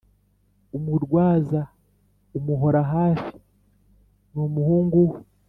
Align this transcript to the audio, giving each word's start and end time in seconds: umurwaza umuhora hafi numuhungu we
umurwaza 0.77 1.61
umuhora 2.37 2.81
hafi 2.93 3.33
numuhungu 4.33 4.97
we 5.09 5.19